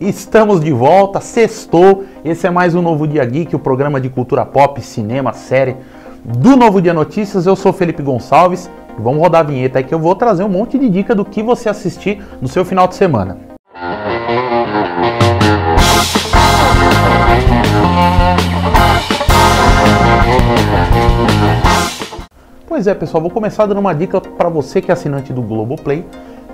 Estamos 0.00 0.60
de 0.60 0.72
volta, 0.72 1.22
sextou. 1.22 2.04
Esse 2.22 2.46
é 2.46 2.50
mais 2.50 2.74
um 2.74 2.82
Novo 2.82 3.08
Dia 3.08 3.24
Geek, 3.24 3.56
o 3.56 3.58
programa 3.58 3.98
de 3.98 4.10
cultura 4.10 4.44
pop, 4.44 4.78
cinema, 4.82 5.32
série 5.32 5.74
do 6.22 6.54
Novo 6.54 6.82
Dia 6.82 6.92
Notícias. 6.92 7.46
Eu 7.46 7.56
sou 7.56 7.72
Felipe 7.72 8.02
Gonçalves. 8.02 8.70
Vamos 8.98 9.22
rodar 9.22 9.40
a 9.40 9.44
vinheta 9.44 9.78
aí 9.78 9.84
que 9.84 9.94
eu 9.94 9.98
vou 9.98 10.14
trazer 10.14 10.44
um 10.44 10.50
monte 10.50 10.78
de 10.78 10.90
dica 10.90 11.14
do 11.14 11.24
que 11.24 11.42
você 11.42 11.70
assistir 11.70 12.22
no 12.42 12.46
seu 12.46 12.62
final 12.62 12.86
de 12.86 12.94
semana. 12.94 13.38
Pois 22.68 22.86
é, 22.86 22.94
pessoal, 22.94 23.22
vou 23.22 23.30
começar 23.30 23.64
dando 23.64 23.78
uma 23.78 23.94
dica 23.94 24.20
para 24.20 24.50
você 24.50 24.82
que 24.82 24.90
é 24.90 24.92
assinante 24.92 25.32
do 25.32 25.40
Globoplay. 25.40 26.04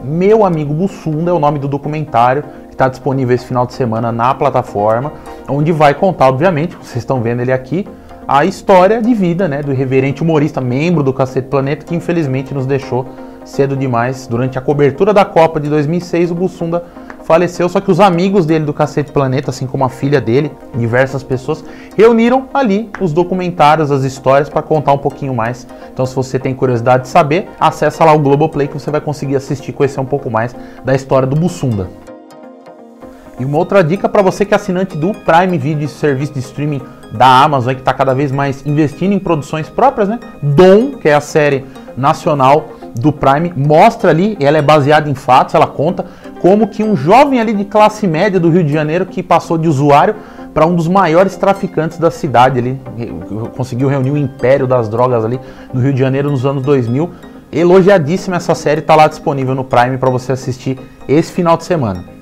Meu 0.04 0.45
Amigo 0.45 0.74
Bussunda 0.74 1.30
é 1.30 1.34
o 1.34 1.38
nome 1.38 1.61
do 1.61 1.68
documentário 1.68 2.45
está 2.75 2.89
disponível 2.89 3.34
esse 3.34 3.46
final 3.46 3.66
de 3.66 3.75
semana 3.75 4.11
na 4.11 4.34
plataforma, 4.34 5.12
onde 5.48 5.73
vai 5.73 5.95
contar, 5.95 6.28
obviamente, 6.28 6.77
vocês 6.77 6.97
estão 6.97 7.20
vendo 7.20 7.41
ele 7.41 7.52
aqui, 7.52 7.87
a 8.27 8.45
história 8.45 9.02
de 9.02 9.14
vida 9.14 9.48
né, 9.48 9.62
do 9.62 9.73
irreverente 9.73 10.23
humorista, 10.23 10.60
membro 10.60 11.02
do 11.02 11.12
Cacete 11.12 11.48
Planeta, 11.48 11.84
que 11.84 11.95
infelizmente 11.95 12.55
nos 12.55 12.66
deixou 12.66 13.06
cedo 13.45 13.77
demais. 13.77 14.27
Durante 14.27 14.59
a 14.59 14.61
cobertura 14.61 15.12
da 15.12 15.24
Copa 15.24 15.59
de 15.59 15.69
2006, 15.69 16.30
o 16.30 16.34
Bussunda 16.34 16.84
faleceu, 17.24 17.69
só 17.69 17.80
que 17.80 17.91
os 17.91 18.00
amigos 18.00 18.47
dele 18.47 18.64
do 18.64 18.73
Cacete 18.73 19.11
Planeta, 19.11 19.50
assim 19.50 19.66
como 19.66 19.84
a 19.84 19.89
filha 19.89 20.20
dele, 20.20 20.52
diversas 20.75 21.23
pessoas, 21.23 21.64
reuniram 21.97 22.47
ali 22.52 22.91
os 23.00 23.12
documentários, 23.12 23.91
as 23.91 24.05
histórias 24.05 24.48
para 24.48 24.62
contar 24.62 24.92
um 24.92 24.98
pouquinho 24.98 25.34
mais. 25.34 25.66
Então, 25.92 26.06
se 26.06 26.14
você 26.14 26.39
tem 26.39 26.55
curiosidade 26.55 27.05
de 27.05 27.09
saber, 27.09 27.48
acessa 27.59 28.05
lá 28.05 28.12
o 28.12 28.19
Globoplay 28.19 28.69
que 28.69 28.75
você 28.75 28.91
vai 28.91 29.00
conseguir 29.00 29.36
assistir, 29.36 29.73
conhecer 29.73 30.00
um 30.00 30.06
pouco 30.06 30.30
mais 30.30 30.55
da 30.84 30.95
história 30.95 31.27
do 31.27 31.36
Bussunda. 31.36 31.89
E 33.42 33.45
uma 33.45 33.59
outra 33.59 33.82
dica 33.82 34.09
para 34.09 34.23
você 34.23 34.45
que 34.45 34.55
é 34.55 34.56
assinante 34.56 34.96
do 34.96 35.12
Prime 35.12 35.59
Video, 35.59 35.88
serviço 35.88 36.33
de 36.33 36.38
streaming 36.38 36.80
da 37.11 37.42
Amazon, 37.42 37.75
que 37.75 37.80
está 37.80 37.92
cada 37.92 38.14
vez 38.14 38.30
mais 38.30 38.64
investindo 38.64 39.14
em 39.14 39.19
produções 39.19 39.69
próprias, 39.69 40.08
né? 40.08 40.20
Dom, 40.41 40.92
que 40.92 41.08
é 41.08 41.14
a 41.14 41.20
série 41.20 41.64
nacional 41.97 42.69
do 42.94 43.12
Prime, 43.12 43.52
mostra 43.56 44.11
ali, 44.11 44.36
ela 44.41 44.58
é 44.58 44.62
baseada 44.62 45.11
em 45.11 45.14
fatos, 45.17 45.56
ela 45.56 45.67
conta 45.67 46.06
como 46.41 46.69
que 46.69 46.84
um 46.84 46.94
jovem 46.94 47.41
ali 47.41 47.52
de 47.52 47.64
classe 47.64 48.06
média 48.06 48.39
do 48.39 48.48
Rio 48.48 48.62
de 48.62 48.72
Janeiro 48.72 49.06
que 49.06 49.25
passou 49.25 49.58
de 49.58 49.67
usuário 49.67 50.14
para 50.55 50.64
um 50.64 50.77
dos 50.77 50.86
maiores 50.86 51.34
traficantes 51.34 51.98
da 51.98 52.12
cidade 52.12 52.61
ali, 52.61 52.80
conseguiu 53.56 53.89
reunir 53.89 54.12
o 54.12 54.17
império 54.17 54.69
das 54.69 54.89
drogas 54.89 55.24
ali 55.24 55.41
no 55.74 55.80
Rio 55.80 55.92
de 55.92 55.98
Janeiro 55.98 56.30
nos 56.30 56.47
anos 56.47 56.62
2000. 56.62 57.11
Elogiadíssima 57.50 58.36
essa 58.36 58.55
série, 58.55 58.83
está 58.83 58.95
lá 58.95 59.08
disponível 59.08 59.52
no 59.52 59.64
Prime 59.64 59.98
para 59.98 60.11
você 60.11 60.30
assistir 60.30 60.78
esse 61.08 61.33
final 61.33 61.56
de 61.56 61.64
semana. 61.64 62.22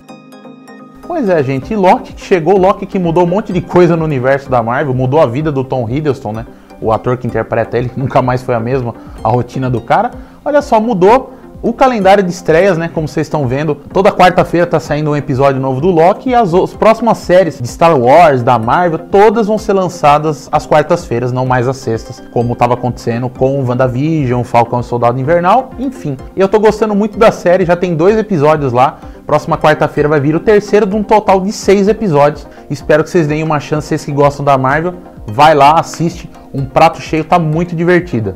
Pois 1.12 1.28
é, 1.28 1.42
gente, 1.42 1.72
e 1.72 1.77
Loki 1.77 2.12
que 2.12 2.25
chegou, 2.25 2.56
Loki 2.56 2.86
que 2.86 2.97
mudou 2.97 3.25
um 3.25 3.27
monte 3.27 3.53
de 3.53 3.61
coisa 3.61 3.97
no 3.97 4.05
universo 4.05 4.48
da 4.48 4.62
Marvel, 4.62 4.94
mudou 4.94 5.20
a 5.20 5.27
vida 5.27 5.50
do 5.50 5.64
Tom 5.64 5.91
Hiddleston, 5.91 6.30
né? 6.30 6.47
O 6.80 6.92
ator 6.92 7.17
que 7.17 7.27
interpreta 7.27 7.77
ele, 7.77 7.91
nunca 7.98 8.22
mais 8.22 8.44
foi 8.44 8.55
a 8.55 8.61
mesma 8.61 8.94
a 9.25 9.28
rotina 9.28 9.69
do 9.69 9.80
cara. 9.80 10.12
Olha 10.44 10.62
só, 10.62 10.78
mudou 10.78 11.33
o 11.62 11.72
calendário 11.72 12.22
de 12.22 12.30
estreias, 12.30 12.78
né, 12.78 12.89
como 12.89 13.08
vocês 13.08 13.27
estão 13.27 13.47
vendo, 13.47 13.75
toda 13.75 14.11
quarta-feira 14.11 14.64
está 14.64 14.80
saindo 14.80 15.11
um 15.11 15.17
episódio 15.17 15.61
novo 15.61 15.80
do 15.80 15.89
Loki 15.89 16.30
e 16.30 16.34
as, 16.34 16.55
as, 16.55 16.72
próximas 16.72 17.19
séries 17.19 17.61
de 17.61 17.69
Star 17.69 17.98
Wars, 17.98 18.42
da 18.42 18.58
Marvel, 18.58 19.00
todas 19.11 19.48
vão 19.48 19.58
ser 19.58 19.74
lançadas 19.74 20.48
às 20.50 20.64
quartas-feiras, 20.64 21.33
não 21.33 21.45
mais 21.45 21.69
às 21.69 21.77
sextas, 21.77 22.22
como 22.33 22.55
estava 22.55 22.74
acontecendo 22.74 23.28
com 23.28 23.61
o 23.61 23.69
WandaVision, 23.69 24.42
Falcão 24.42 24.83
Soldado 24.83 25.20
Invernal, 25.20 25.70
enfim. 25.78 26.17
E 26.34 26.41
eu 26.41 26.47
estou 26.47 26.61
gostando 26.61 26.95
muito 26.95 27.19
da 27.19 27.30
série, 27.30 27.67
já 27.67 27.77
tem 27.77 27.95
dois 27.95 28.17
episódios 28.17 28.72
lá. 28.72 28.98
Próxima 29.31 29.56
quarta-feira 29.56 30.09
vai 30.09 30.19
vir 30.19 30.34
o 30.34 30.41
terceiro 30.41 30.84
de 30.84 30.97
um 30.97 31.05
total 31.05 31.41
de 31.41 31.53
seis 31.53 31.86
episódios. 31.86 32.48
Espero 32.69 33.05
que 33.05 33.11
vocês 33.11 33.28
deem 33.28 33.45
uma 33.45 33.61
chance, 33.61 33.86
vocês 33.86 34.05
que 34.05 34.11
gostam 34.11 34.45
da 34.45 34.59
Marvel. 34.59 34.95
Vai 35.25 35.55
lá, 35.55 35.78
assiste. 35.78 36.28
Um 36.53 36.64
prato 36.64 37.00
cheio, 37.00 37.23
tá 37.23 37.39
muito 37.39 37.77
divertida. 37.77 38.34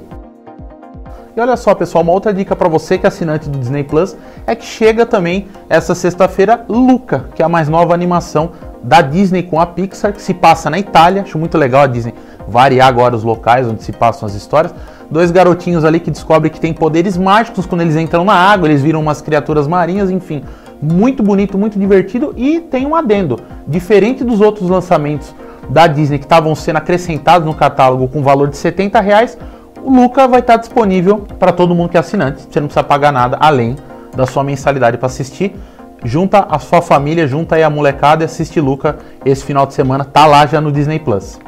E 1.36 1.40
olha 1.40 1.56
só, 1.56 1.74
pessoal, 1.74 2.04
uma 2.04 2.12
outra 2.12 2.32
dica 2.32 2.54
para 2.54 2.68
você 2.68 2.96
que 2.96 3.04
é 3.04 3.08
assinante 3.08 3.48
do 3.48 3.58
Disney 3.58 3.82
Plus 3.82 4.16
é 4.46 4.54
que 4.54 4.64
chega 4.64 5.04
também 5.04 5.48
essa 5.68 5.96
sexta-feira 5.96 6.64
Luca, 6.68 7.24
que 7.34 7.42
é 7.42 7.44
a 7.44 7.48
mais 7.48 7.68
nova 7.68 7.92
animação 7.92 8.52
da 8.80 9.00
Disney 9.00 9.42
com 9.42 9.58
a 9.58 9.66
Pixar, 9.66 10.12
que 10.12 10.22
se 10.22 10.32
passa 10.32 10.70
na 10.70 10.78
Itália. 10.78 11.22
Acho 11.22 11.40
muito 11.40 11.58
legal 11.58 11.82
a 11.82 11.86
Disney 11.88 12.14
variar 12.46 12.86
agora 12.86 13.16
os 13.16 13.24
locais 13.24 13.66
onde 13.66 13.82
se 13.82 13.90
passam 13.90 14.28
as 14.28 14.34
histórias. 14.36 14.72
Dois 15.10 15.32
garotinhos 15.32 15.84
ali 15.84 15.98
que 15.98 16.10
descobrem 16.10 16.52
que 16.52 16.60
têm 16.60 16.72
poderes 16.72 17.16
mágicos 17.16 17.66
quando 17.66 17.80
eles 17.80 17.96
entram 17.96 18.24
na 18.24 18.34
água, 18.34 18.68
eles 18.68 18.80
viram 18.80 19.00
umas 19.00 19.20
criaturas 19.20 19.66
marinhas, 19.66 20.08
enfim. 20.08 20.44
Muito 20.84 21.22
bonito, 21.22 21.56
muito 21.56 21.78
divertido 21.78 22.34
e 22.36 22.60
tem 22.60 22.84
um 22.84 22.94
adendo. 22.94 23.40
Diferente 23.66 24.22
dos 24.22 24.42
outros 24.42 24.68
lançamentos 24.68 25.34
da 25.70 25.86
Disney 25.86 26.18
que 26.18 26.26
estavam 26.26 26.54
sendo 26.54 26.76
acrescentados 26.76 27.46
no 27.46 27.54
catálogo 27.54 28.06
com 28.06 28.22
valor 28.22 28.48
de 28.48 28.58
70 28.58 29.00
reais, 29.00 29.38
o 29.82 29.90
Luca 29.90 30.28
vai 30.28 30.40
estar 30.40 30.58
disponível 30.58 31.26
para 31.38 31.52
todo 31.52 31.74
mundo 31.74 31.88
que 31.88 31.96
é 31.96 32.00
assinante. 32.00 32.42
Você 32.42 32.60
não 32.60 32.66
precisa 32.66 32.84
pagar 32.84 33.10
nada 33.10 33.38
além 33.40 33.76
da 34.14 34.26
sua 34.26 34.44
mensalidade 34.44 34.98
para 34.98 35.06
assistir. 35.06 35.56
Junta 36.04 36.46
a 36.50 36.58
sua 36.58 36.82
família, 36.82 37.26
junta 37.26 37.56
aí 37.56 37.62
a 37.62 37.70
molecada 37.70 38.22
e 38.22 38.26
assiste 38.26 38.60
Luca 38.60 38.98
esse 39.24 39.42
final 39.42 39.64
de 39.64 39.72
semana. 39.72 40.04
Tá 40.04 40.26
lá 40.26 40.44
já 40.44 40.60
no 40.60 40.70
Disney 40.70 40.98
Plus. 40.98 41.40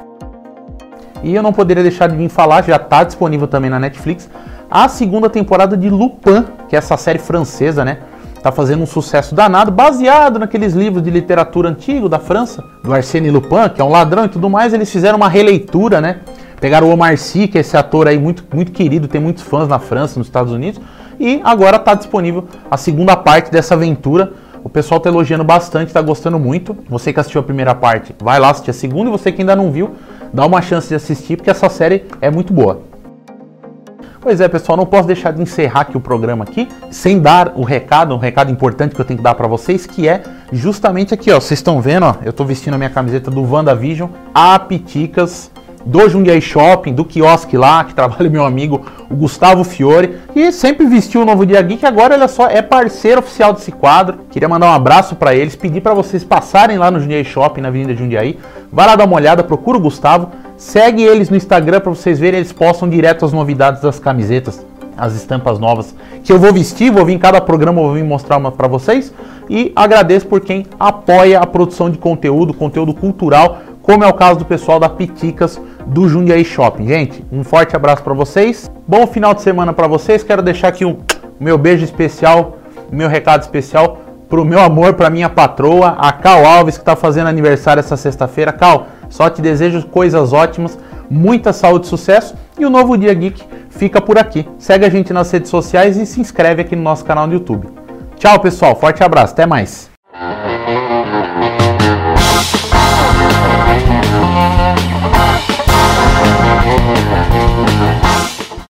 E 1.22 1.34
eu 1.34 1.42
não 1.42 1.52
poderia 1.52 1.82
deixar 1.82 2.08
de 2.08 2.16
vir 2.16 2.30
falar, 2.30 2.64
já 2.64 2.76
está 2.76 3.04
disponível 3.04 3.46
também 3.46 3.68
na 3.68 3.78
Netflix, 3.78 4.30
a 4.70 4.88
segunda 4.88 5.28
temporada 5.28 5.76
de 5.76 5.90
Lupin, 5.90 6.42
que 6.70 6.74
é 6.74 6.78
essa 6.78 6.96
série 6.96 7.18
francesa, 7.18 7.84
né? 7.84 7.98
Tá 8.46 8.52
fazendo 8.52 8.84
um 8.84 8.86
sucesso 8.86 9.34
danado, 9.34 9.72
baseado 9.72 10.38
naqueles 10.38 10.72
livros 10.72 11.02
de 11.02 11.10
literatura 11.10 11.68
antigo 11.68 12.08
da 12.08 12.20
França, 12.20 12.62
do 12.84 12.94
Arsène 12.94 13.28
Lupin, 13.28 13.68
que 13.74 13.80
é 13.80 13.84
um 13.84 13.88
ladrão 13.88 14.24
e 14.24 14.28
tudo 14.28 14.48
mais. 14.48 14.72
Eles 14.72 14.88
fizeram 14.88 15.16
uma 15.16 15.28
releitura, 15.28 16.00
né? 16.00 16.20
Pegaram 16.60 16.86
o 16.86 16.92
Omar 16.92 17.18
Sy, 17.18 17.48
que 17.48 17.58
é 17.58 17.60
esse 17.60 17.76
ator 17.76 18.06
aí 18.06 18.16
muito, 18.16 18.44
muito 18.54 18.70
querido, 18.70 19.08
tem 19.08 19.20
muitos 19.20 19.42
fãs 19.42 19.66
na 19.66 19.80
França, 19.80 20.20
nos 20.20 20.28
Estados 20.28 20.52
Unidos, 20.52 20.80
e 21.18 21.40
agora 21.42 21.76
está 21.76 21.92
disponível 21.94 22.44
a 22.70 22.76
segunda 22.76 23.16
parte 23.16 23.50
dessa 23.50 23.74
aventura. 23.74 24.32
O 24.62 24.68
pessoal 24.68 24.98
está 24.98 25.10
elogiando 25.10 25.42
bastante, 25.42 25.88
está 25.88 26.00
gostando 26.00 26.38
muito. 26.38 26.76
Você 26.88 27.12
que 27.12 27.18
assistiu 27.18 27.40
a 27.40 27.44
primeira 27.44 27.74
parte, 27.74 28.14
vai 28.22 28.38
lá 28.38 28.50
assistir 28.50 28.70
a 28.70 28.74
segunda, 28.74 29.10
e 29.10 29.12
você 29.12 29.32
que 29.32 29.42
ainda 29.42 29.56
não 29.56 29.72
viu, 29.72 29.96
dá 30.32 30.46
uma 30.46 30.62
chance 30.62 30.86
de 30.86 30.94
assistir, 30.94 31.36
porque 31.36 31.50
essa 31.50 31.68
série 31.68 32.04
é 32.20 32.30
muito 32.30 32.52
boa. 32.52 32.82
Pois 34.26 34.40
é, 34.40 34.48
pessoal, 34.48 34.76
não 34.76 34.84
posso 34.84 35.06
deixar 35.06 35.30
de 35.30 35.40
encerrar 35.40 35.82
aqui 35.82 35.96
o 35.96 36.00
programa 36.00 36.42
aqui 36.42 36.66
sem 36.90 37.20
dar 37.20 37.52
o 37.54 37.62
recado, 37.62 38.12
um 38.12 38.18
recado 38.18 38.50
importante 38.50 38.92
que 38.92 39.00
eu 39.00 39.04
tenho 39.04 39.18
que 39.18 39.22
dar 39.22 39.36
para 39.36 39.46
vocês, 39.46 39.86
que 39.86 40.08
é 40.08 40.20
justamente 40.50 41.14
aqui, 41.14 41.30
ó. 41.30 41.38
Vocês 41.38 41.60
estão 41.60 41.80
vendo, 41.80 42.06
ó, 42.06 42.16
eu 42.24 42.30
estou 42.30 42.44
vestindo 42.44 42.74
a 42.74 42.76
minha 42.76 42.90
camiseta 42.90 43.30
do 43.30 43.48
WandaVision, 43.48 44.10
a 44.34 44.58
Piticas 44.58 45.48
do 45.84 46.08
Jundiaí 46.08 46.40
Shopping, 46.40 46.92
do 46.92 47.04
quiosque 47.04 47.56
lá, 47.56 47.84
que 47.84 47.94
trabalha 47.94 48.28
meu 48.28 48.44
amigo, 48.44 48.84
o 49.08 49.14
Gustavo 49.14 49.62
Fiore, 49.62 50.18
que 50.32 50.50
sempre 50.50 50.86
vestiu 50.86 51.22
o 51.22 51.24
Novo 51.24 51.46
Dia 51.46 51.62
Geek, 51.62 51.86
agora 51.86 52.16
é 52.16 52.26
só 52.26 52.48
é 52.48 52.60
parceiro 52.60 53.20
oficial 53.20 53.52
desse 53.52 53.70
quadro. 53.70 54.18
Queria 54.32 54.48
mandar 54.48 54.66
um 54.66 54.74
abraço 54.74 55.14
para 55.14 55.36
eles, 55.36 55.54
pedir 55.54 55.80
para 55.80 55.94
vocês 55.94 56.24
passarem 56.24 56.78
lá 56.78 56.90
no 56.90 56.98
Jundiaí 56.98 57.24
Shopping, 57.24 57.60
na 57.60 57.68
Avenida 57.68 57.94
Jundiaí. 57.94 58.40
Vai 58.72 58.86
lá 58.86 58.96
dar 58.96 59.04
uma 59.04 59.14
olhada, 59.14 59.44
procura 59.44 59.78
o 59.78 59.80
Gustavo, 59.80 60.32
segue 60.56 61.02
eles 61.02 61.30
no 61.30 61.36
Instagram 61.36 61.80
para 61.80 61.90
vocês 61.90 62.18
verem, 62.18 62.40
eles 62.40 62.52
postam 62.52 62.88
direto 62.88 63.24
as 63.24 63.32
novidades 63.32 63.82
das 63.82 63.98
camisetas, 63.98 64.64
as 64.96 65.14
estampas 65.14 65.58
novas 65.58 65.94
que 66.24 66.32
eu 66.32 66.38
vou 66.38 66.52
vestir, 66.52 66.90
vou 66.90 67.04
vir 67.04 67.14
em 67.14 67.18
cada 67.18 67.40
programa, 67.40 67.80
vou 67.80 67.94
vir 67.94 68.02
mostrar 68.02 68.36
uma 68.36 68.50
para 68.50 68.66
vocês. 68.66 69.12
E 69.48 69.72
agradeço 69.76 70.26
por 70.26 70.40
quem 70.40 70.66
apoia 70.78 71.38
a 71.38 71.46
produção 71.46 71.88
de 71.88 71.98
conteúdo, 71.98 72.52
conteúdo 72.52 72.92
cultural, 72.92 73.58
como 73.80 74.02
é 74.02 74.08
o 74.08 74.12
caso 74.12 74.40
do 74.40 74.44
pessoal 74.44 74.80
da 74.80 74.88
Piticas 74.88 75.60
do 75.86 76.08
Jundiaí 76.08 76.44
Shopping. 76.44 76.88
Gente, 76.88 77.24
um 77.30 77.44
forte 77.44 77.76
abraço 77.76 78.02
para 78.02 78.12
vocês. 78.12 78.68
Bom 78.88 79.06
final 79.06 79.32
de 79.34 79.42
semana 79.42 79.72
para 79.72 79.86
vocês. 79.86 80.24
Quero 80.24 80.42
deixar 80.42 80.68
aqui 80.68 80.84
o 80.84 80.90
um, 80.90 80.96
meu 81.38 81.56
beijo 81.56 81.84
especial, 81.84 82.58
o 82.90 82.96
meu 82.96 83.08
recado 83.08 83.42
especial 83.42 84.00
pro 84.28 84.44
meu 84.44 84.58
amor, 84.58 84.94
para 84.94 85.08
minha 85.08 85.28
patroa, 85.28 85.90
a 85.98 86.10
Cal 86.10 86.44
Alves, 86.44 86.76
que 86.76 86.82
está 86.82 86.96
fazendo 86.96 87.28
aniversário 87.28 87.78
essa 87.78 87.96
sexta-feira. 87.96 88.52
Cal, 88.52 88.88
só 89.08 89.30
te 89.30 89.40
desejo 89.40 89.86
coisas 89.86 90.32
ótimas, 90.32 90.78
muita 91.08 91.52
saúde 91.52 91.86
e 91.86 91.88
sucesso. 91.88 92.34
E 92.58 92.64
o 92.64 92.70
Novo 92.70 92.96
Dia 92.96 93.14
Geek 93.14 93.42
fica 93.70 94.00
por 94.00 94.18
aqui. 94.18 94.48
Segue 94.58 94.84
a 94.84 94.90
gente 94.90 95.12
nas 95.12 95.30
redes 95.30 95.50
sociais 95.50 95.96
e 95.96 96.06
se 96.06 96.20
inscreve 96.20 96.62
aqui 96.62 96.74
no 96.74 96.82
nosso 96.82 97.04
canal 97.04 97.26
no 97.26 97.34
YouTube. 97.34 97.68
Tchau, 98.16 98.40
pessoal. 98.40 98.74
Forte 98.76 99.02
abraço. 99.02 99.34
Até 99.34 99.46
mais. 99.46 99.95